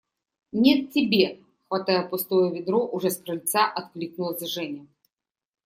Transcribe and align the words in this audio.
–Нет, 0.51 0.89
тебе!– 0.91 1.39
хватая 1.67 2.01
пустое 2.09 2.51
ведро, 2.51 2.87
уже 2.87 3.11
с 3.11 3.17
крыльца 3.17 3.71
откликнулась 3.71 4.43
Женя. 4.49 4.87